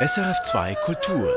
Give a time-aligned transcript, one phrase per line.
[0.00, 1.34] SRF2 Kultur.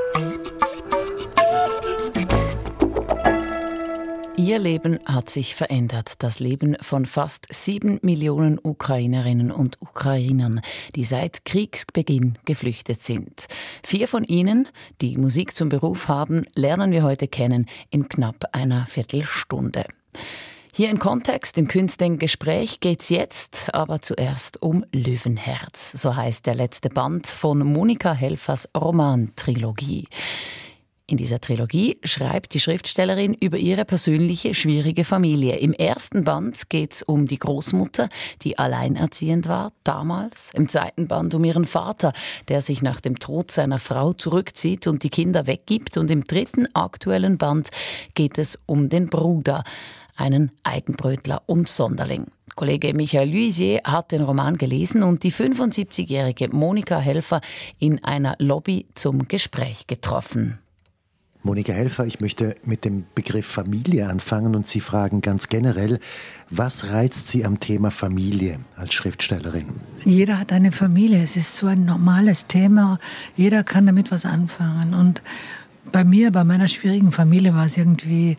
[4.38, 6.22] Ihr Leben hat sich verändert.
[6.22, 10.62] Das Leben von fast sieben Millionen Ukrainerinnen und Ukrainern,
[10.96, 13.48] die seit Kriegsbeginn geflüchtet sind.
[13.82, 14.68] Vier von ihnen,
[15.02, 19.86] die Musik zum Beruf haben, lernen wir heute kennen in knapp einer Viertelstunde.
[20.74, 25.92] Hier im Kontext, im Künstlichen Gespräch geht's jetzt aber zuerst um Löwenherz.
[25.92, 30.08] So heißt der letzte Band von Monika Helfers Romantrilogie.
[31.08, 35.58] In dieser Trilogie schreibt die Schriftstellerin über ihre persönliche schwierige Familie.
[35.58, 38.08] Im ersten Band geht es um die Großmutter,
[38.44, 40.52] die alleinerziehend war damals.
[40.54, 42.14] Im zweiten Band um ihren Vater,
[42.48, 45.98] der sich nach dem Tod seiner Frau zurückzieht und die Kinder weggibt.
[45.98, 47.72] Und im dritten aktuellen Band
[48.16, 49.66] geht es um den Bruder,
[50.22, 52.28] einen Eigenbrötler und Sonderling.
[52.56, 57.42] Kollege Michael Luisier hat den Roman gelesen und die 75-jährige Monika Helfer
[57.80, 60.60] in einer Lobby zum Gespräch getroffen.
[61.44, 66.00] Monika Helfer, ich möchte mit dem Begriff Familie anfangen und Sie fragen ganz generell,
[66.52, 69.66] was reizt Sie am Thema Familie als Schriftstellerin?
[70.04, 71.24] Jeder hat eine Familie.
[71.24, 73.00] Es ist so ein normales Thema.
[73.36, 74.94] Jeder kann damit was anfangen.
[74.94, 75.24] Und
[75.92, 78.38] bei mir, bei meiner schwierigen Familie, war es irgendwie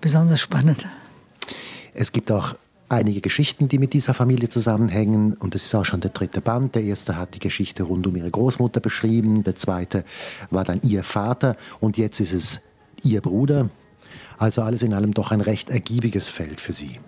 [0.00, 0.86] besonders spannend.
[1.94, 2.54] Es gibt auch
[2.88, 5.34] einige Geschichten, die mit dieser Familie zusammenhängen.
[5.34, 6.74] Und es ist auch schon der dritte Band.
[6.74, 9.44] Der erste hat die Geschichte rund um ihre Großmutter beschrieben.
[9.44, 10.04] Der zweite
[10.50, 11.56] war dann ihr Vater.
[11.80, 12.60] Und jetzt ist es
[13.02, 13.70] ihr Bruder.
[14.38, 16.98] Also alles in allem doch ein recht ergiebiges Feld für Sie.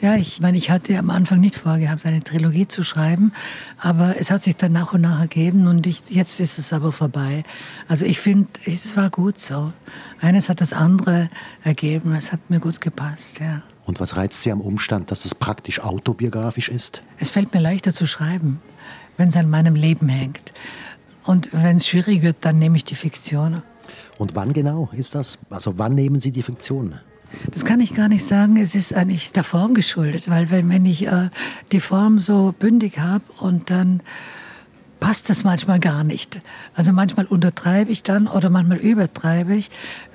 [0.00, 3.32] Ja, ich meine, ich hatte am Anfang nicht vorgehabt, eine Trilogie zu schreiben,
[3.78, 6.92] aber es hat sich dann nach und nach ergeben und ich, jetzt ist es aber
[6.92, 7.44] vorbei.
[7.88, 9.72] Also ich finde, es war gut so.
[10.20, 11.30] Eines hat das andere
[11.64, 13.62] ergeben, es hat mir gut gepasst, ja.
[13.86, 17.02] Und was reizt Sie am Umstand, dass das praktisch autobiografisch ist?
[17.18, 18.60] Es fällt mir leichter zu schreiben,
[19.16, 20.52] wenn es an meinem Leben hängt.
[21.24, 23.62] Und wenn es schwierig wird, dann nehme ich die Fiktion.
[24.18, 25.38] Und wann genau ist das?
[25.50, 26.94] Also wann nehmen Sie die Fiktion?
[27.52, 28.56] Das kann ich gar nicht sagen.
[28.56, 31.30] Es ist eigentlich der Form geschuldet, weil wenn, wenn ich äh,
[31.72, 34.00] die Form so bündig habe und dann
[35.00, 36.40] passt das manchmal gar nicht.
[36.74, 39.70] Also manchmal untertreibe ich dann oder manchmal übertreibe ich.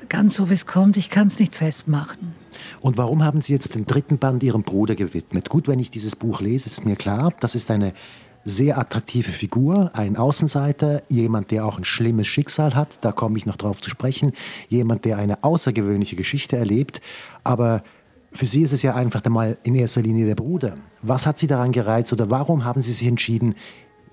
[0.10, 2.41] Ganz so, wie es kommt, ich kann es nicht festmachen.
[2.80, 5.50] Und warum haben Sie jetzt den dritten Band Ihrem Bruder gewidmet?
[5.50, 7.94] Gut, wenn ich dieses Buch lese, ist mir klar, das ist eine
[8.44, 13.46] sehr attraktive Figur, ein Außenseiter, jemand, der auch ein schlimmes Schicksal hat, da komme ich
[13.46, 14.32] noch drauf zu sprechen,
[14.68, 17.02] jemand, der eine außergewöhnliche Geschichte erlebt,
[17.44, 17.84] aber
[18.32, 20.76] für Sie ist es ja einfach einmal in erster Linie der Bruder.
[21.02, 23.56] Was hat Sie daran gereizt oder warum haben Sie sich entschieden,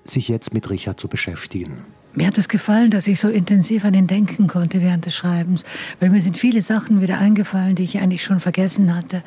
[0.03, 1.85] sich jetzt mit Richard zu beschäftigen?
[2.13, 5.63] Mir hat es gefallen, dass ich so intensiv an ihn denken konnte während des Schreibens,
[5.99, 9.23] weil mir sind viele Sachen wieder eingefallen, die ich eigentlich schon vergessen hatte.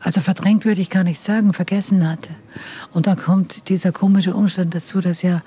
[0.00, 2.30] Also verdrängt würde ich gar nicht sagen, vergessen hatte.
[2.92, 5.42] Und dann kommt dieser komische Umstand dazu, dass ja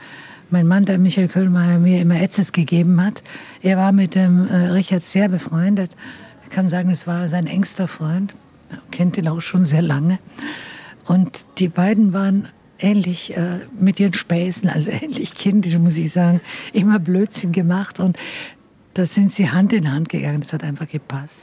[0.50, 3.24] mein Mann, der Michael Köhlmeier, mir immer Etzes gegeben hat.
[3.64, 5.92] Er war mit dem äh, Richard sehr befreundet.
[6.44, 8.36] Ich kann sagen, es war sein engster Freund.
[8.70, 10.20] Er kennt ihn auch schon sehr lange.
[11.06, 12.48] Und die beiden waren
[12.80, 16.42] ähnlich äh, mit ihren Späßen, also ähnlich kindisch, muss ich sagen,
[16.74, 18.18] immer Blödsinn gemacht und
[18.94, 20.40] da sind sie Hand in Hand gegangen.
[20.40, 21.42] Das hat einfach gepasst.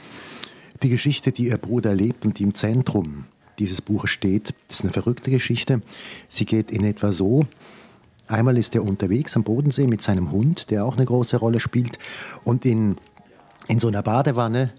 [0.81, 3.25] Die Geschichte, die ihr Bruder erlebt und die im Zentrum
[3.59, 5.81] dieses Buches steht, ist eine verrückte Geschichte.
[6.27, 7.45] Sie geht in etwa so.
[8.27, 11.99] Einmal ist er unterwegs am Bodensee mit seinem Hund, der auch eine große Rolle spielt.
[12.43, 12.97] Und in,
[13.67, 14.73] in so einer Badewanne,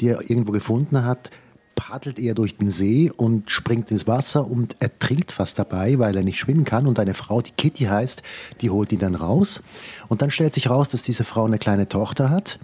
[0.00, 1.30] die er irgendwo gefunden hat,
[1.78, 6.24] paddelt er durch den See und springt ins Wasser und ertrinkt fast dabei, weil er
[6.24, 6.88] nicht schwimmen kann.
[6.88, 8.22] Und eine Frau, die Kitty heißt,
[8.60, 9.62] die holt ihn dann raus.
[10.08, 12.58] Und dann stellt sich raus, dass diese Frau eine kleine Tochter hat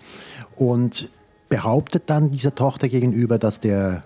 [0.57, 1.11] und
[1.49, 4.03] behauptet dann dieser Tochter gegenüber, dass der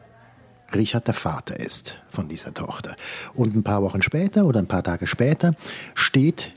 [0.74, 2.94] Richard der Vater ist von dieser Tochter.
[3.34, 5.54] Und ein paar Wochen später oder ein paar Tage später
[5.94, 6.52] steht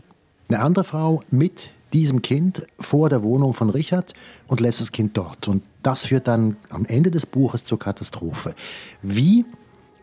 [0.49, 4.13] eine andere Frau mit diesem Kind vor der Wohnung von Richard
[4.47, 5.47] und lässt das Kind dort.
[5.47, 8.55] Und das führt dann am Ende des Buches zur Katastrophe.
[9.01, 9.45] Wie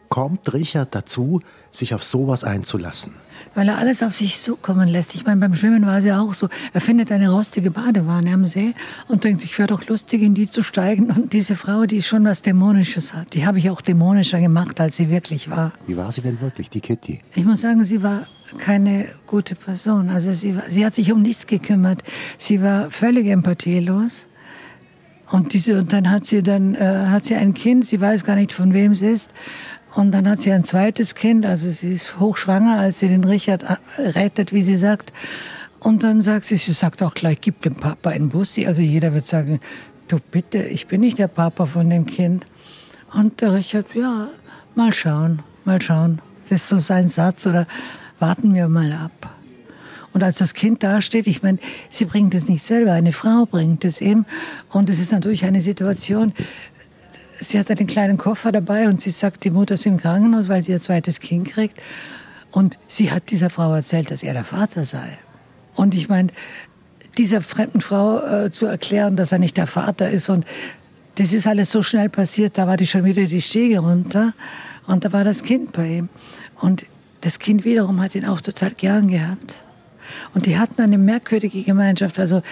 [0.09, 1.41] kommt Richard dazu,
[1.71, 3.15] sich auf sowas einzulassen?
[3.55, 5.15] Weil er alles auf sich zukommen lässt.
[5.15, 6.49] Ich meine, beim Schwimmen war es ja auch so.
[6.73, 8.75] Er findet eine rostige Badewanne am See
[9.09, 11.11] und denkt, ich wäre doch lustig, in die zu steigen.
[11.11, 14.97] Und diese Frau, die schon was Dämonisches hat, die habe ich auch dämonischer gemacht, als
[14.97, 15.73] sie wirklich war.
[15.87, 17.21] Wie war sie denn wirklich, die Kitty?
[17.35, 18.27] Ich muss sagen, sie war
[18.59, 20.11] keine gute Person.
[20.11, 22.03] Also sie, sie hat sich um nichts gekümmert.
[22.39, 24.27] Sie war völlig empathielos.
[25.31, 28.37] Und, diese, und dann hat sie dann äh, hat sie ein Kind, sie weiß gar
[28.37, 29.33] nicht von wem es ist.
[29.94, 33.62] Und dann hat sie ein zweites Kind, also sie ist hochschwanger, als sie den Richard
[33.64, 35.12] äh, rettet, wie sie sagt.
[35.81, 38.67] Und dann sagt sie, sie sagt auch gleich, gib dem Papa einen Bussi.
[38.67, 39.61] Also jeder wird sagen,
[40.08, 42.46] du bitte, ich bin nicht der Papa von dem Kind.
[43.12, 44.29] Und der Richard, ja,
[44.75, 46.20] mal schauen, mal schauen.
[46.49, 47.67] Das ist so sein Satz oder
[48.19, 49.34] warten wir mal ab.
[50.12, 51.58] Und als das Kind dasteht, ich meine,
[51.91, 54.26] sie bringt es nicht selber, eine Frau bringt es eben.
[54.70, 56.32] Und es ist natürlich eine Situation,
[57.40, 60.62] sie hat einen kleinen Koffer dabei und sie sagt, die Mutter ist im Krankenhaus, weil
[60.62, 61.79] sie ihr zweites Kind kriegt.
[62.50, 65.19] Und sie hat dieser Frau erzählt, dass er der Vater sei.
[65.75, 66.29] Und ich meine,
[67.17, 70.44] dieser fremden Frau äh, zu erklären, dass er nicht der Vater ist und
[71.17, 74.34] das ist alles so schnell passiert, da war die schon wieder die Stege runter
[74.87, 76.08] und da war das Kind bei ihm.
[76.61, 76.87] Und
[77.23, 79.55] das Kind wiederum hat ihn auch total gern gehabt.
[80.34, 82.19] Und die hatten eine merkwürdige Gemeinschaft.
[82.19, 82.43] Also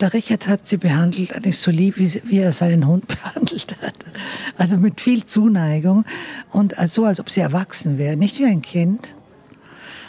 [0.00, 3.94] der Richard hat sie behandelt, eigentlich so lieb, wie, wie, er seinen Hund behandelt hat.
[4.58, 6.04] Also mit viel Zuneigung
[6.50, 9.14] und so, als ob sie erwachsen wäre, nicht wie ein Kind.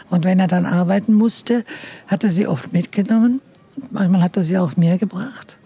[0.09, 1.65] Und wenn er dann arbeiten musste,
[2.07, 3.41] hat er sie oft mitgenommen.
[3.91, 5.57] Manchmal hat er sie auch mir gebracht.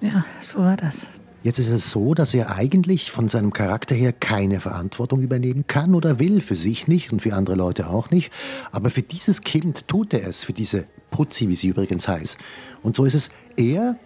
[0.00, 1.08] Ja, so war das.
[1.42, 5.94] Jetzt ist es so, dass er eigentlich von seinem Charakter her keine Verantwortung übernehmen kann
[5.94, 8.32] oder will, für sich nicht und für andere Leute auch nicht.
[8.70, 12.36] Aber für dieses Kind tut er es, für diese Putzi, wie sie übrigens heißt.
[12.82, 13.96] Und so ist es er,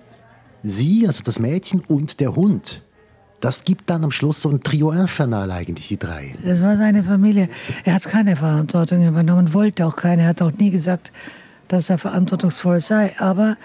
[0.62, 2.82] sie, also das Mädchen und der Hund.
[3.40, 6.34] Das gibt dann am Schluss so ein Trio Infernal eigentlich, die drei.
[6.42, 7.50] Das war seine Familie.
[7.84, 10.22] Er hat keine Verantwortung übernommen, wollte auch keine.
[10.22, 11.12] Er hat auch nie gesagt,
[11.68, 13.14] dass er verantwortungsvoll sei.
[13.18, 13.58] Aber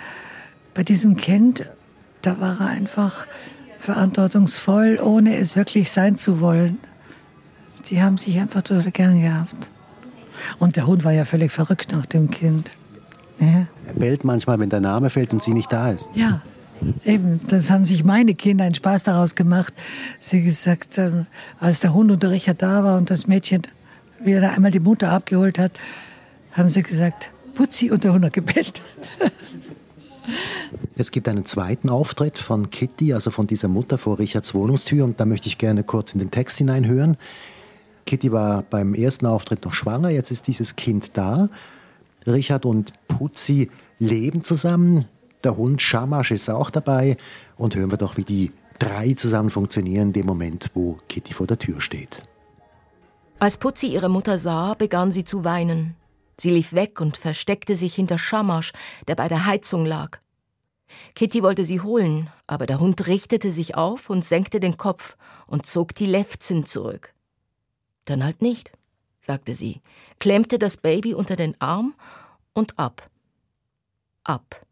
[0.73, 1.69] bei diesem Kind,
[2.21, 3.25] da war er einfach
[3.81, 6.77] verantwortungsvoll, ohne es wirklich sein zu wollen.
[7.87, 9.69] Die haben sich einfach total gern gehabt.
[10.59, 12.71] Und der Hund war ja völlig verrückt nach dem Kind.
[13.39, 13.65] Ja.
[13.87, 16.07] Er bellt manchmal, wenn der Name fällt und sie nicht da ist.
[16.13, 16.41] Ja,
[17.05, 17.41] eben.
[17.47, 19.73] Das haben sich meine Kinder einen Spaß daraus gemacht.
[20.19, 21.25] Sie gesagt, ähm,
[21.59, 23.63] als der Hund und der Richard da war und das Mädchen
[24.23, 25.71] wieder einmal die Mutter abgeholt hat,
[26.51, 28.83] haben sie gesagt, Putzi und der Hund hat gebellt.
[30.95, 35.19] Es gibt einen zweiten Auftritt von Kitty, also von dieser Mutter vor Richards Wohnungstür und
[35.19, 37.17] da möchte ich gerne kurz in den Text hineinhören.
[38.05, 41.49] Kitty war beim ersten Auftritt noch schwanger, jetzt ist dieses Kind da.
[42.27, 43.69] Richard und Putzi
[43.99, 45.05] leben zusammen.
[45.43, 47.17] Der Hund Shamash ist auch dabei
[47.57, 51.47] und hören wir doch, wie die drei zusammen funktionieren in dem Moment, wo Kitty vor
[51.47, 52.21] der Tür steht.
[53.39, 55.95] Als Putzi ihre Mutter sah, begann sie zu weinen.
[56.41, 58.73] Sie lief weg und versteckte sich hinter Schamasch,
[59.07, 60.17] der bei der Heizung lag.
[61.13, 65.67] Kitty wollte sie holen, aber der Hund richtete sich auf und senkte den Kopf und
[65.67, 67.13] zog die Lefzen zurück.
[68.05, 68.71] Dann halt nicht,
[69.19, 69.83] sagte sie,
[70.17, 71.93] klemmte das Baby unter den Arm
[72.53, 73.07] und ab.
[74.23, 74.65] Ab.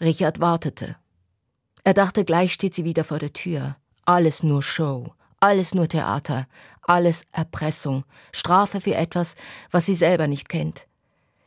[0.00, 0.94] Richard wartete.
[1.82, 3.74] Er dachte, gleich steht sie wieder vor der Tür.
[4.04, 5.14] Alles nur Show,
[5.44, 6.48] alles nur Theater,
[6.80, 9.34] alles Erpressung, Strafe für etwas,
[9.70, 10.86] was sie selber nicht kennt.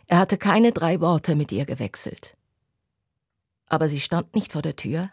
[0.06, 2.38] Er hatte keine drei Worte mit ihr gewechselt.
[3.66, 5.10] Aber sie stand nicht vor der Tür.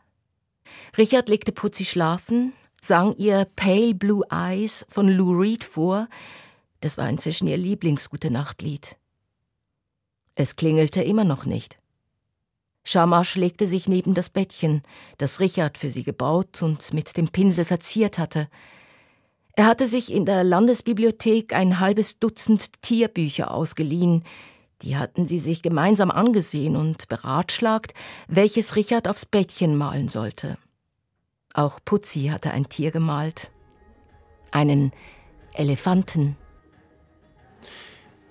[0.98, 2.52] Richard legte Putzi schlafen,
[2.82, 6.06] sang ihr Pale Blue Eyes von Lou Reed vor.
[6.80, 8.98] Das war inzwischen ihr Lieblingsgute Nachtlied.
[10.34, 11.78] Es klingelte immer noch nicht.
[12.84, 14.82] Shamash legte sich neben das Bettchen,
[15.18, 18.48] das Richard für sie gebaut und mit dem Pinsel verziert hatte.
[19.56, 24.24] Er hatte sich in der Landesbibliothek ein halbes Dutzend Tierbücher ausgeliehen.
[24.82, 27.94] Die hatten sie sich gemeinsam angesehen und beratschlagt,
[28.28, 30.58] welches Richard aufs Bettchen malen sollte.
[31.54, 33.52] Auch Putzi hatte ein Tier gemalt.
[34.50, 34.92] Einen
[35.52, 36.36] Elefanten.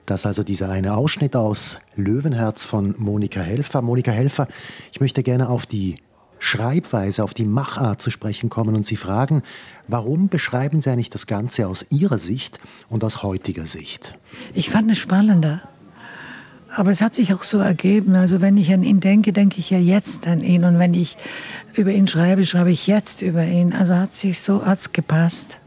[0.06, 3.82] Das ist also dieser eine Ausschnitt aus Löwenherz von Monika Helfer.
[3.82, 4.48] Monika Helfer,
[4.92, 5.96] ich möchte gerne auf die
[6.40, 9.44] Schreibweise, auf die Machart zu sprechen kommen und Sie fragen,
[9.88, 14.20] warum beschreiben Sie eigentlich das Ganze aus Ihrer Sicht und aus heutiger Sicht?
[14.54, 15.62] Ich fand es spannender.
[16.76, 18.16] Aber es hat sich auch so ergeben.
[18.16, 20.66] Also wenn ich an ihn denke, denke ich ja jetzt an ihn.
[20.66, 21.18] Und wenn ich
[21.76, 23.74] über ihn schreibe, schreibe ich jetzt über ihn.
[23.74, 25.60] Also hat sich so hat's gepasst.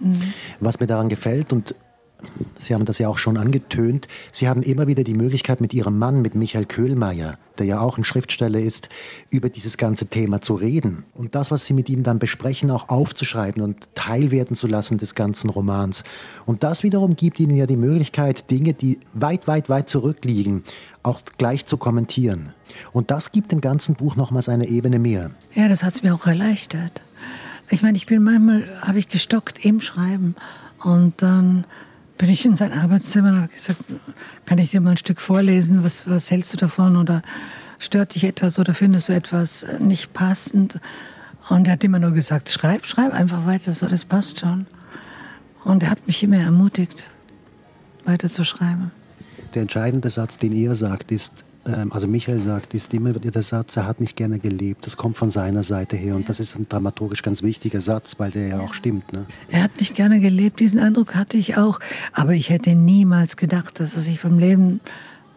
[0.00, 0.34] Mhm.
[0.60, 1.74] Was mir daran gefällt und
[2.58, 4.08] Sie haben das ja auch schon angetönt.
[4.32, 7.98] Sie haben immer wieder die Möglichkeit, mit Ihrem Mann, mit Michael Köhlmeier, der ja auch
[7.98, 8.88] ein Schriftsteller ist,
[9.30, 11.04] über dieses ganze Thema zu reden.
[11.14, 15.14] Und das, was Sie mit ihm dann besprechen, auch aufzuschreiben und teilwerden zu lassen des
[15.14, 16.02] ganzen Romans.
[16.46, 20.64] Und das wiederum gibt Ihnen ja die Möglichkeit, Dinge, die weit, weit, weit zurückliegen,
[21.02, 22.54] auch gleich zu kommentieren.
[22.92, 25.30] Und das gibt dem ganzen Buch nochmals eine Ebene mehr.
[25.54, 27.02] Ja, das hat es mir auch erleichtert.
[27.68, 30.36] Ich meine, ich bin manchmal, habe ich gestockt im Schreiben.
[30.82, 31.64] Und dann
[32.18, 33.80] bin ich in sein Arbeitszimmer und habe gesagt,
[34.44, 37.22] kann ich dir mal ein Stück vorlesen, was, was hältst du davon oder
[37.78, 40.80] stört dich etwas oder findest du etwas nicht passend?
[41.48, 44.66] Und er hat immer nur gesagt, schreib, schreib einfach weiter, so das passt schon.
[45.64, 47.06] Und er hat mich immer ermutigt,
[48.04, 48.90] weiter zu schreiben.
[49.54, 51.45] Der entscheidende Satz, den er sagt, ist,
[51.90, 54.86] also Michael sagt, ist immer der Satz, er hat nicht gerne gelebt.
[54.86, 56.14] Das kommt von seiner Seite her.
[56.14, 59.12] Und das ist ein dramaturgisch ganz wichtiger Satz, weil der ja auch stimmt.
[59.12, 59.26] Ne?
[59.48, 61.80] Er hat nicht gerne gelebt, diesen Eindruck hatte ich auch.
[62.12, 64.80] Aber ich hätte niemals gedacht, dass er sich vom Leben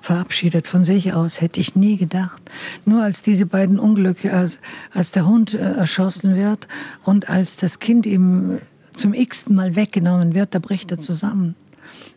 [0.02, 2.42] verabschiedet von sich aus, hätte ich nie gedacht.
[2.86, 4.60] Nur als diese beiden Unglücke, als,
[4.94, 6.68] als der Hund äh, erschossen wird
[7.04, 8.60] und als das Kind ihm
[8.94, 11.56] zum x-ten Mal weggenommen wird, da bricht er zusammen.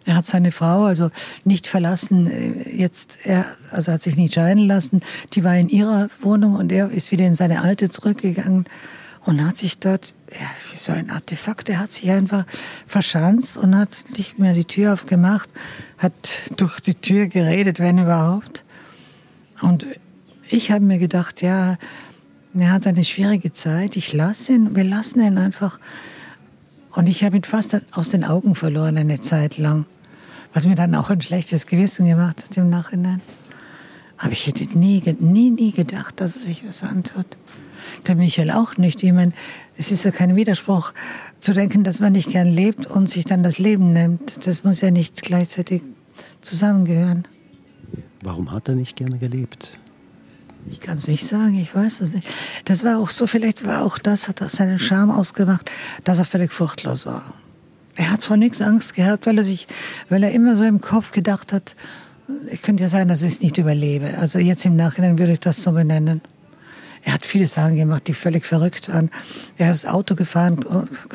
[0.05, 1.11] Er hat seine Frau also
[1.45, 5.01] nicht verlassen, äh, jetzt, er, also hat sich nicht scheiden lassen.
[5.35, 8.67] Die war in ihrer Wohnung und er ist wieder in seine alte zurückgegangen
[9.25, 12.45] und hat sich dort, ja, wie so ein Artefakt, er hat sich einfach
[12.87, 15.49] verschanzt und hat nicht mehr die Tür aufgemacht,
[15.99, 18.65] hat durch die Tür geredet, wenn überhaupt.
[19.61, 19.87] Und
[20.49, 21.79] ich habe mir gedacht, ja,
[22.59, 25.79] er hat eine schwierige Zeit, ich lasse ihn, wir lassen ihn einfach.
[26.95, 29.87] Und ich habe ihn fast aus den Augen verloren eine Zeit lang,
[30.53, 33.21] was mir dann auch ein schlechtes Gewissen gemacht hat im Nachhinein.
[34.19, 37.27] Aber ich hätte nie, nie, nie gedacht, dass er sich was antut.
[38.07, 39.03] Der Michael auch nicht.
[39.03, 39.33] Ich meine,
[39.77, 40.93] es ist ja kein Widerspruch
[41.41, 44.47] zu denken, dass man nicht gern lebt und sich dann das Leben nimmt.
[44.47, 45.83] Das muss ja nicht gleichzeitig
[46.43, 47.27] zusammengehören.
[48.23, 49.79] Warum hat er nicht gerne gelebt?
[50.71, 52.29] Ich kann es nicht sagen, ich weiß es nicht.
[52.65, 55.71] Das war auch so, vielleicht war auch das, hat das seinen Charme ausgemacht,
[56.05, 57.35] dass er völlig furchtlos war.
[57.97, 59.67] Er hat vor nichts Angst gehabt, weil er sich,
[60.09, 61.77] weil er immer so im Kopf gedacht hat,
[62.51, 64.17] ich könnte ja sagen, dass ich es nicht überlebe.
[64.19, 66.23] Also jetzt im Nachhinein würde ich das so benennen.
[67.05, 69.11] Er hat viele Sachen gemacht, die völlig verrückt waren.
[69.59, 70.65] Er ist Auto gefahren,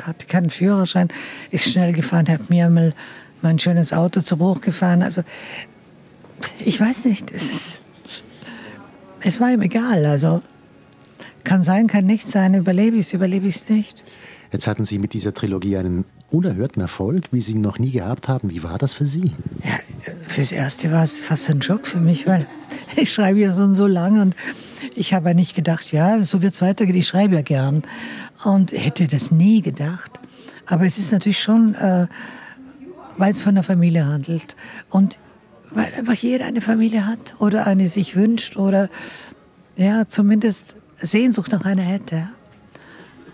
[0.02, 1.08] hatte keinen Führerschein,
[1.50, 2.94] ist schnell gefahren, hat mir mal
[3.40, 5.02] mein schönes Auto zu Bruch gefahren.
[5.02, 5.22] Also
[6.60, 7.67] ich weiß nicht, es, ist,
[9.22, 10.04] es war ihm egal.
[10.06, 10.42] Also
[11.44, 14.04] kann sein, kann nicht sein, überlebe ich es, überlebe ich es nicht.
[14.52, 18.28] Jetzt hatten Sie mit dieser Trilogie einen unerhörten Erfolg, wie Sie ihn noch nie gehabt
[18.28, 18.50] haben.
[18.50, 19.32] Wie war das für Sie?
[19.64, 19.78] Ja,
[20.26, 22.46] fürs Erste war es fast ein Schock für mich, weil
[22.96, 24.36] ich schreibe ja schon so lange und
[24.94, 27.82] ich habe ja nicht gedacht, ja, so wird es weitergehen, ich schreibe ja gern.
[28.44, 30.20] Und hätte das nie gedacht.
[30.66, 32.06] Aber es ist natürlich schon, äh,
[33.16, 34.54] weil es von der Familie handelt.
[34.90, 35.18] Und
[35.70, 38.88] weil einfach jeder eine Familie hat oder eine sich wünscht oder
[39.76, 42.28] ja, zumindest Sehnsucht nach einer hätte.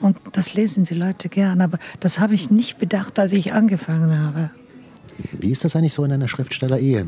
[0.00, 1.60] Und das lesen die Leute gern.
[1.60, 4.50] Aber das habe ich nicht bedacht, als ich angefangen habe.
[5.32, 7.06] Wie ist das eigentlich so in einer Schriftsteller-Ehe?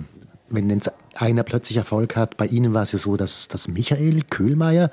[0.49, 4.23] wenn jetzt einer plötzlich Erfolg hat, bei Ihnen war es ja so, dass, dass Michael
[4.23, 4.91] Köhlmeier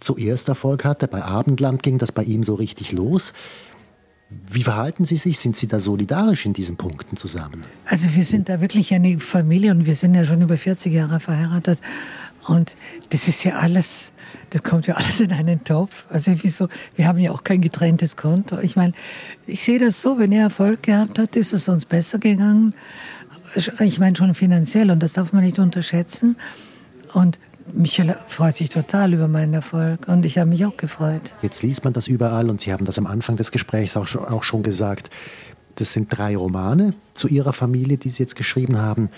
[0.00, 3.32] zuerst Erfolg hatte, bei Abendland ging das bei ihm so richtig los.
[4.28, 5.38] Wie verhalten Sie sich?
[5.38, 7.62] Sind Sie da solidarisch in diesen Punkten zusammen?
[7.84, 11.20] Also wir sind da wirklich eine Familie und wir sind ja schon über 40 Jahre
[11.20, 11.80] verheiratet.
[12.46, 12.76] Und
[13.10, 14.12] das ist ja alles,
[14.50, 16.06] das kommt ja alles in einen Topf.
[16.10, 18.58] Also wieso, wir haben ja auch kein getrenntes Konto.
[18.58, 18.92] Ich meine,
[19.46, 22.74] ich sehe das so, wenn er Erfolg gehabt hat, ist es uns besser gegangen
[23.80, 26.36] ich meine schon finanziell und das darf man nicht unterschätzen.
[27.12, 27.38] Und
[27.72, 31.34] Michael freut sich total über meinen Erfolg und ich habe mich auch gefreut.
[31.42, 34.24] Jetzt liest man das überall und Sie haben das am Anfang des Gesprächs auch schon,
[34.24, 35.10] auch schon gesagt.
[35.76, 39.10] Das sind drei Romane zu Ihrer Familie, die Sie jetzt geschrieben haben.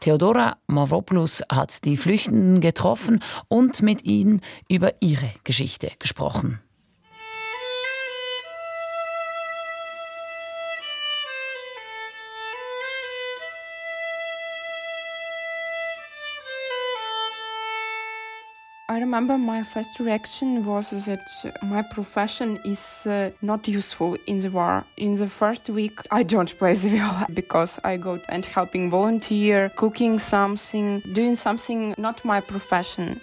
[0.00, 6.60] Theodora Mavropoulos hat die Flüchtenden getroffen und mit ihnen über ihre Geschichte gesprochen.
[18.92, 21.26] I remember my first reaction was that
[21.62, 24.84] my profession is uh, not useful in the war.
[24.98, 29.70] In the first week, I don't play the viola because I go and helping volunteer,
[29.76, 33.22] cooking something, doing something not my profession.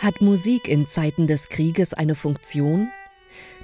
[0.00, 2.88] Hat Musik in Zeiten des Krieges eine Funktion?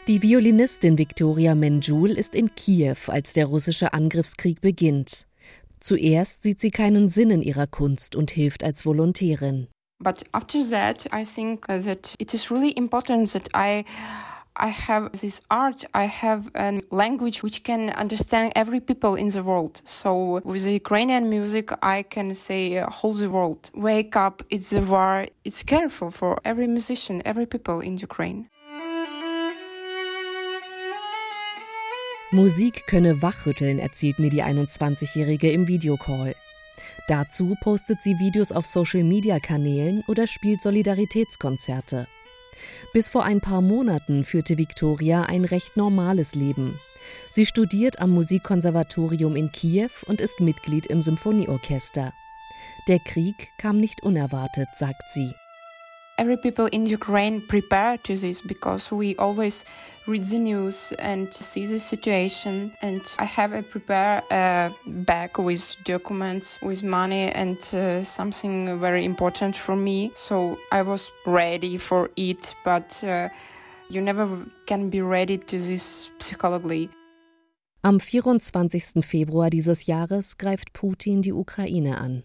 [0.06, 5.26] Die Violinistin Viktoria Menjul ist in Kiew, als der russische Angriffskrieg beginnt.
[5.84, 9.68] Zuerst sieht sie keinen Sinn in ihrer Kunst und hilft als Volontärin.
[10.02, 13.84] But after that, I think that it is really important that I
[14.56, 19.44] I have this art, I have a language which can understand every people in the
[19.44, 19.82] world.
[19.84, 23.70] So with the Ukrainian music, I can say uh, whole the world.
[23.74, 25.26] Wake up, it's the war.
[25.44, 28.48] It's careful for every musician, every people in Ukraine.
[32.34, 36.34] Musik könne wachrütteln, erzählt mir die 21-Jährige im Videocall.
[37.06, 42.08] Dazu postet sie Videos auf Social-Media-Kanälen oder spielt Solidaritätskonzerte.
[42.92, 46.80] Bis vor ein paar Monaten führte Viktoria ein recht normales Leben.
[47.30, 52.12] Sie studiert am Musikkonservatorium in Kiew und ist Mitglied im Symphonieorchester.
[52.88, 55.30] Der Krieg kam nicht unerwartet, sagt sie.
[56.16, 59.64] Every people in Ukraine prepare to this because we always
[60.06, 62.72] read the news and see the situation.
[62.82, 69.04] And I have a prepare a bag with documents, with money, and uh, something very
[69.04, 70.12] important for me.
[70.14, 73.28] So I was ready for it, but uh,
[73.88, 74.28] you never
[74.66, 76.90] can be ready to this psychologically.
[77.82, 79.02] Am 24.
[79.02, 82.22] Februar dieses Jahres greift Putin die Ukraine an.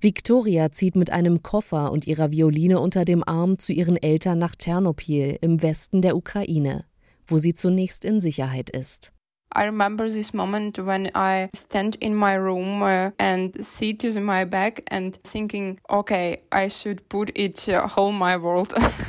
[0.00, 4.54] Viktoria zieht mit einem Koffer und ihrer Violine unter dem Arm zu ihren Eltern nach
[4.54, 6.84] Ternopil im Westen der Ukraine
[7.28, 9.12] wo sie zunächst in Sicherheit ist.
[9.54, 14.44] I remember this moment when I stand in my room uh, and see to my
[14.44, 18.74] bag and thinking, okay, I should put it uh, whole my world.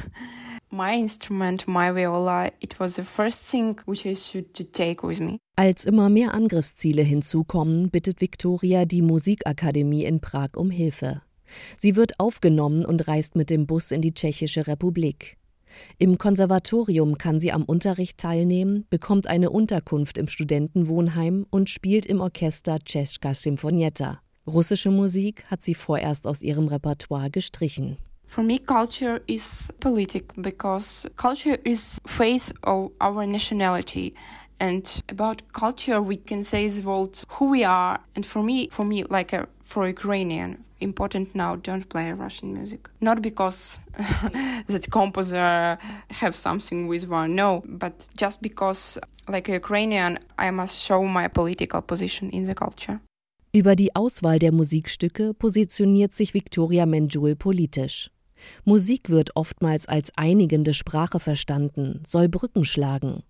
[0.71, 5.19] my instrument, my viola, it was the first thing which I should to take with
[5.19, 5.39] me.
[5.55, 11.21] Als immer mehr Angriffsziele hinzukommen, bittet Victoria die Musikakademie in Prag um Hilfe.
[11.77, 15.37] Sie wird aufgenommen und reist mit dem Bus in die Tschechische Republik.
[15.97, 22.21] Im Konservatorium kann sie am Unterricht teilnehmen, bekommt eine Unterkunft im Studentenwohnheim und spielt im
[22.21, 24.21] Orchester Czeska Symfonietta.
[24.47, 27.97] Russische Musik hat sie vorerst aus ihrem Repertoire gestrichen.
[28.29, 34.13] For me, culture is politic because culture is face of our nationality.
[34.59, 37.99] And about culture, we can say the world who we are.
[38.15, 42.87] And for me, for me, like a, for Ukrainian, important now don't play Russian music.
[43.01, 43.79] Not because
[44.67, 45.79] that composer
[46.11, 51.27] have something with one, no, but just because like a Ukrainian, I must show my
[51.29, 52.99] political position in the culture.
[53.51, 58.11] Über die Auswahl der Musikstücke positioniert sich Victoria Menjul politisch.
[58.65, 63.23] Musik wird oftmals als einigende Sprache verstanden, soll Brücken schlagen.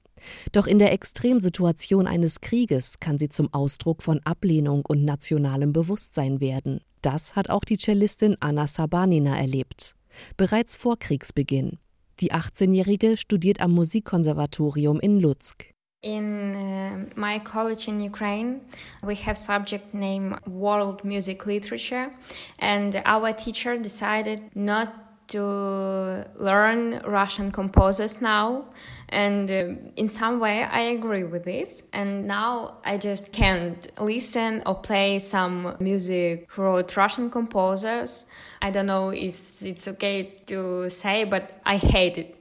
[0.52, 6.42] Doch in der Extremsituation eines Krieges kann sie zum Ausdruck von Ablehnung und nationalem Bewusstsein
[6.42, 6.82] werden.
[7.02, 9.96] Das hat auch die Cellistin Anna Sabanina erlebt.
[10.36, 11.78] Bereits vor Kriegsbeginn.
[12.20, 15.68] Die 18-Jährige studiert am Musikkonservatorium in Lutsk.
[16.02, 18.62] In uh, my college in Ukraine,
[19.04, 22.14] we have subject name World Music Literature,
[22.58, 28.66] and our teacher decided not to learn Russian composers now.
[29.10, 31.84] And uh, in some way, I agree with this.
[31.92, 38.26] And now I just can't listen or play some music wrote Russian composers.
[38.62, 42.39] I don't know if it's okay to say, but I hate it.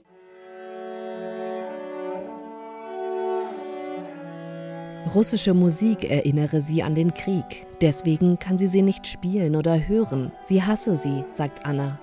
[5.15, 7.67] Russische Musik erinnere sie an den Krieg.
[7.81, 10.33] Deswegen kann sie sie nicht spielen oder hören.
[10.45, 11.99] Sie hasse sie, sagt Anna.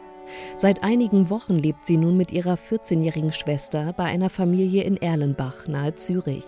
[0.58, 5.68] Seit einigen Wochen lebt sie nun mit ihrer 14-jährigen Schwester bei einer Familie in Erlenbach
[5.68, 6.46] nahe Zürich.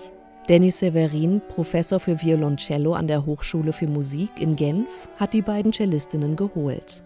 [0.50, 5.74] Dennis Severin, Professor für Violoncello an der Hochschule für Musik in Genf, hat die beiden
[5.74, 7.04] Cellistinnen geholt.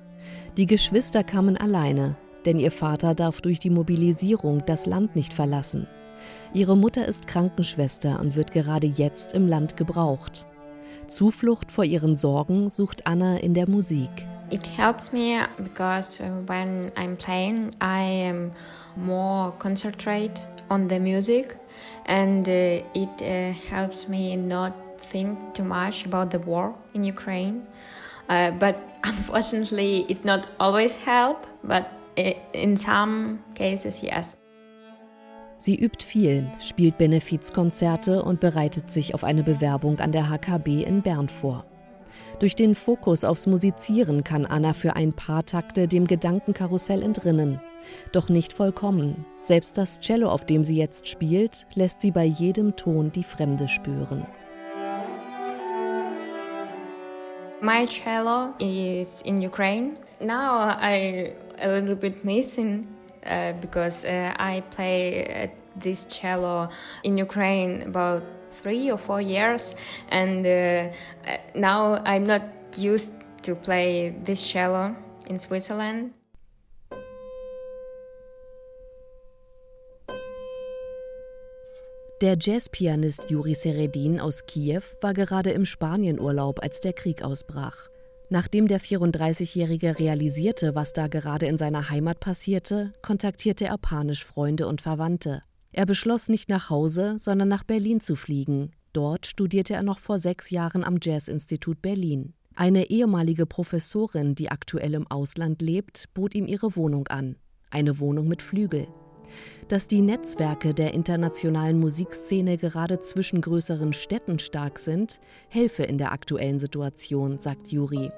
[0.56, 5.88] Die Geschwister kamen alleine, denn ihr Vater darf durch die Mobilisierung das Land nicht verlassen.
[6.54, 10.48] Ihre Mutter ist Krankenschwester und wird gerade jetzt im Land gebraucht.
[11.08, 14.10] Zuflucht vor ihren Sorgen sucht Anna in der Musik.
[14.50, 18.52] It helps me because uh, when I'm playing, I am
[18.98, 21.56] more concentrate on the music,
[22.08, 27.66] and uh, it uh, helps me not think too much about the war in Ukraine.
[28.30, 31.48] Uh, but unfortunately, it not always help.
[31.64, 34.36] But in some cases, yes.
[35.62, 41.04] Sie übt viel, spielt Benefizkonzerte und bereitet sich auf eine Bewerbung an der HKB in
[41.04, 41.66] Bern vor.
[42.40, 47.62] Durch den Fokus aufs Musizieren kann Anna für ein paar Takte dem Gedankenkarussell entrinnen.
[48.12, 49.24] Doch nicht vollkommen.
[49.40, 53.68] Selbst das Cello, auf dem sie jetzt spielt, lässt sie bei jedem Ton die Fremde
[53.68, 54.26] spüren.
[57.62, 59.92] My cello is in Ukraine.
[60.20, 62.88] Now I a little bit missing
[63.26, 66.70] uh, because uh, I play uh, this cello
[67.04, 69.76] in Ukraine about three or four years,
[70.10, 70.90] and uh,
[71.56, 72.44] now I'm not
[72.78, 74.96] used to play this cello
[75.28, 76.14] in Switzerland.
[82.22, 87.91] Der Jazzpianist Juri Seredin aus Kiew war gerade im Spanienurlaub, als der Krieg ausbrach.
[88.34, 94.68] Nachdem der 34-Jährige realisierte, was da gerade in seiner Heimat passierte, kontaktierte er panisch Freunde
[94.68, 95.44] und Verwandte.
[95.74, 98.72] Er beschloss nicht nach Hause, sondern nach Berlin zu fliegen.
[98.94, 102.34] Dort studierte er noch vor sechs Jahren am Jazzinstitut Berlin.
[102.56, 107.36] Eine ehemalige Professorin, die aktuell im Ausland lebt, bot ihm ihre Wohnung an.
[107.70, 108.88] Eine Wohnung mit Flügel.
[109.68, 116.12] Dass die Netzwerke der internationalen Musikszene gerade zwischen größeren Städten stark sind, helfe in der
[116.12, 118.12] aktuellen Situation, sagt Juri.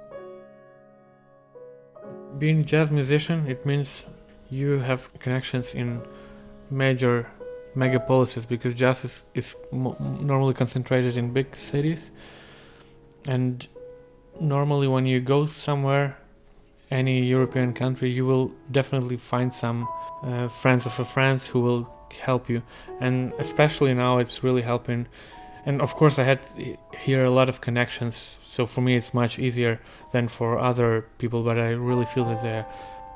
[2.37, 4.05] Being jazz musician, it means
[4.49, 6.01] you have connections in
[6.69, 7.29] major
[7.75, 12.11] megapolises because jazz is, is normally concentrated in big cities.
[13.27, 13.67] And
[14.39, 16.17] normally when you go somewhere
[16.89, 19.87] any european country you will definitely find some
[20.23, 22.61] uh, friends of a friends who will help you.
[22.99, 25.07] And especially now it's really helping.
[25.65, 26.39] And of course i had
[26.95, 29.79] here a lot of connections so for me it's much easier
[30.11, 32.65] than for other people but i really feel that they're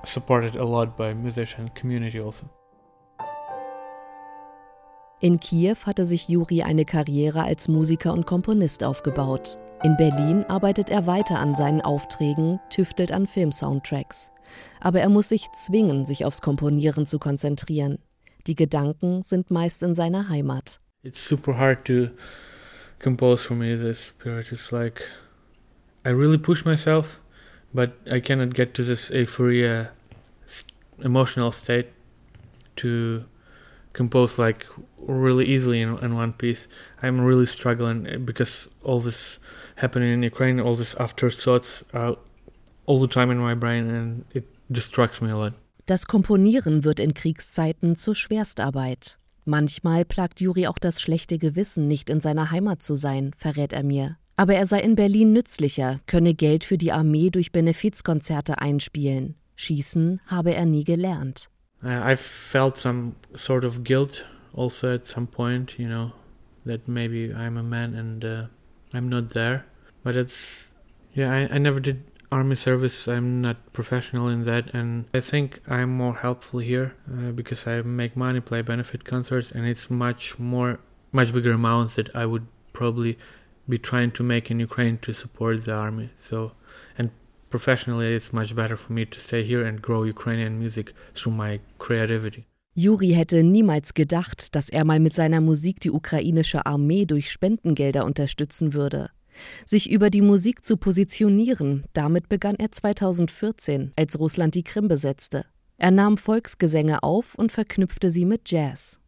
[0.04, 2.50] supported a lot by musician community also
[5.20, 9.58] In Kiew hatte sich Juri eine Karriere als Musiker und Komponist aufgebaut.
[9.84, 14.32] In Berlin arbeitet er weiter an seinen Aufträgen, tüftelt an Filmsoundtracks.
[14.80, 17.98] Aber er muss sich zwingen, sich aufs Komponieren zu konzentrieren.
[18.46, 20.80] Die Gedanken sind meist in seiner Heimat.
[21.02, 22.10] It's super hard to
[23.00, 24.48] compose for me this period.
[24.52, 25.08] It's like
[26.06, 27.20] I really push myself,
[27.74, 29.92] but I cannot get to this euphoria
[31.04, 31.90] emotional state
[32.78, 33.26] to
[33.94, 36.68] compose like really easily in, in one piece.
[37.02, 39.40] I'm really struggling eh, because all this
[39.76, 42.16] happening in Ukraine, all this afterthoughts are
[42.86, 45.54] all the time in my brain and it distracts me a lot.
[45.88, 49.18] Das Komponieren wird in Kriegszeiten zur Schwerstarbeit.
[49.50, 53.84] Manchmal plagt Juri auch das schlechte Gewissen, nicht in seiner Heimat zu sein, verrät er
[53.84, 54.18] mir.
[54.36, 59.36] Aber er sei in Berlin nützlicher, könne Geld für die Armee durch Benefizkonzerte einspielen.
[59.56, 61.50] Schießen habe er nie gelernt.
[61.82, 66.12] I felt some sort of guilt also at some point, you know,
[66.66, 68.48] that maybe I'm a man and uh,
[68.94, 69.64] I'm not there.
[70.04, 70.72] But it's,
[71.14, 73.08] yeah, I, I never did army service.
[73.08, 77.82] I'm not professional in that, and I think I'm more helpful here uh, because I
[77.82, 80.80] make money, play benefit concerts, and it's much more,
[81.12, 83.18] much bigger amounts that I would probably
[83.68, 86.10] be trying to make in Ukraine to support the army.
[86.18, 86.52] So,
[86.98, 87.12] and
[87.50, 91.60] professionally it's much better for me to stay here and grow Ukrainian music through my
[91.80, 92.46] creativity.
[92.76, 98.06] Juri hätte niemals gedacht, dass er mal mit seiner Musik die ukrainische Armee durch Spendengelder
[98.06, 99.10] unterstützen würde.
[99.66, 105.46] Sich über die Musik zu positionieren, damit begann er 2014, als Russland die Krim besetzte.
[105.78, 109.00] Er nahm Volksgesänge auf und verknüpfte sie mit Jazz.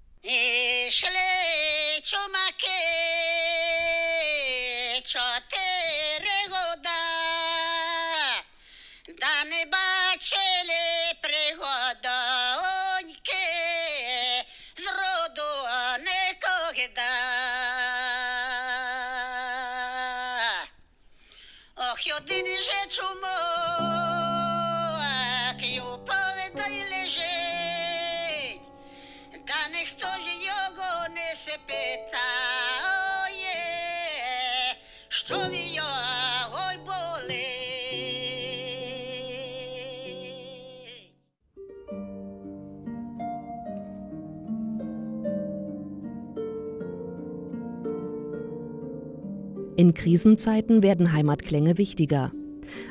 [49.89, 52.31] In Krisenzeiten werden Heimatklänge wichtiger.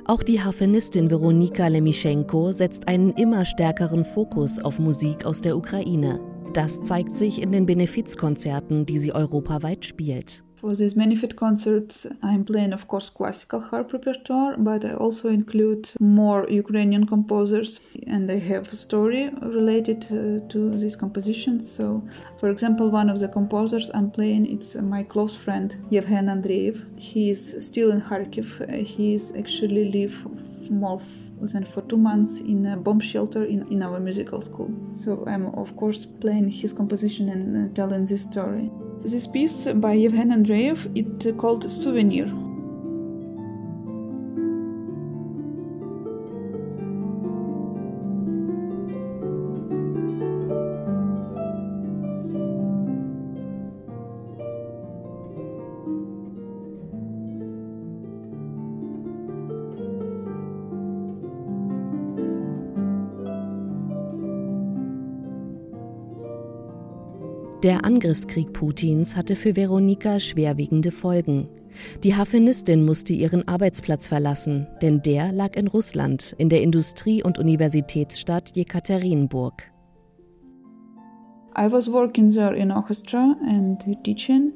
[0.04, 6.18] Auch die Harfenistin Veronika Lemischenko setzt einen immer stärkeren Fokus auf Musik aus der Ukraine.
[6.54, 10.42] Das zeigt sich in den Benefizkonzerten, die sie europaweit spielt.
[10.60, 15.88] For these benefit concerts, I'm playing, of course, classical harp repertoire, but I also include
[16.00, 21.70] more Ukrainian composers, and I have a story related uh, to these compositions.
[21.70, 22.02] So,
[22.40, 26.74] for example, one of the composers I'm playing it's my close friend Yevhen Andreev.
[26.98, 28.48] He is still in Kharkiv.
[28.84, 30.16] He is actually live
[30.72, 31.00] more
[31.52, 34.74] than for two months in a bomb shelter in, in our musical school.
[34.94, 38.72] So I'm of course playing his composition and uh, telling this story.
[39.02, 42.47] This piece by Yevhen Andreev, it called Souvenir.
[67.64, 71.48] Der Angriffskrieg Putins hatte für Veronika schwerwiegende Folgen.
[72.04, 77.36] Die Harfenistin musste ihren Arbeitsplatz verlassen, denn der lag in Russland, in der Industrie- und
[77.36, 79.72] Universitätsstadt Jekaterinburg.
[81.56, 84.52] I was working there in orchestra and teaching.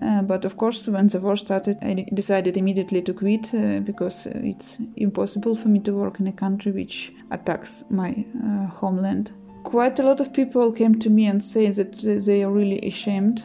[0.00, 4.26] Uh, but of course, when the war started, I decided immediately to quit uh, because
[4.26, 9.30] it's impossible for me to work in a country which attacks my uh, homeland.
[9.62, 11.92] Quite a lot of people came to me and say that
[12.26, 13.42] they are really ashamed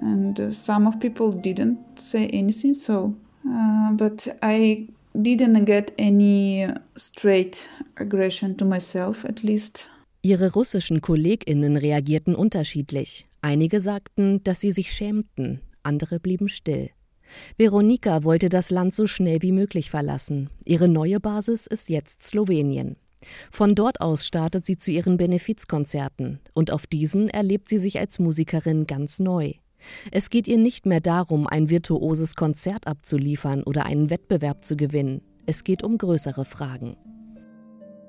[0.00, 3.14] and uh, some of people didn't say anything so
[3.48, 9.88] uh, but i didn't get any straight aggression to myself at least
[10.20, 13.26] Ihre russischen Kolleginnen reagierten unterschiedlich.
[13.40, 16.90] Einige sagten, dass sie sich schämten, andere blieben still.
[17.56, 20.50] Veronika wollte das Land so schnell wie möglich verlassen.
[20.64, 22.96] Ihre neue Basis ist jetzt Slowenien.
[23.50, 28.18] Von dort aus startet sie zu ihren Benefizkonzerten und auf diesen erlebt sie sich als
[28.18, 29.54] Musikerin ganz neu.
[30.10, 35.22] Es geht ihr nicht mehr darum, ein virtuoses Konzert abzuliefern oder einen Wettbewerb zu gewinnen.
[35.46, 36.96] Es geht um größere Fragen.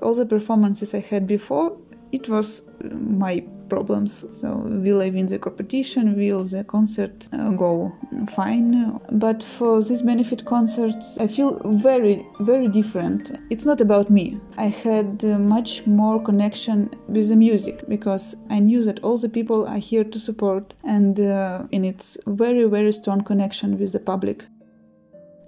[0.02, 1.78] All the performances I had before
[2.12, 4.26] it was uh, my problems.
[4.36, 6.16] So will I win the competition?
[6.16, 7.94] Will the concert uh, go
[8.30, 9.00] fine?
[9.12, 13.40] But for these benefit concerts, I feel very, very different.
[13.50, 14.40] It's not about me.
[14.58, 19.30] I had uh, much more connection with the music because I knew that all the
[19.30, 24.00] people are here to support, and uh, in its very, very strong connection with the
[24.00, 24.46] public.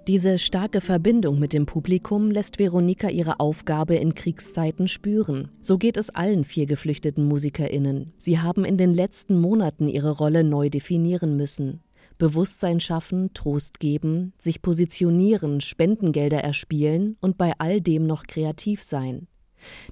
[0.08, 5.50] Diese starke Verbindung mit dem Publikum lässt Veronika ihre Aufgabe in Kriegszeiten spüren.
[5.62, 8.12] So geht es allen vier geflüchteten Musikerinnen.
[8.18, 11.84] Sie haben in den letzten Monaten ihre Rolle neu definieren müssen.
[12.18, 19.28] Bewusstsein schaffen, Trost geben, sich positionieren, Spendengelder erspielen und bei all dem noch kreativ sein.